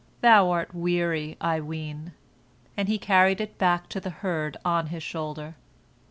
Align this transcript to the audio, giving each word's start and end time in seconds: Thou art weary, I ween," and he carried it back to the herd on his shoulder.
Thou 0.21 0.49
art 0.49 0.73
weary, 0.73 1.37
I 1.39 1.59
ween," 1.61 2.13
and 2.75 2.87
he 2.89 2.97
carried 2.97 3.39
it 3.39 3.59
back 3.59 3.87
to 3.89 3.99
the 3.99 4.09
herd 4.09 4.57
on 4.65 4.87
his 4.87 5.03
shoulder. 5.03 5.53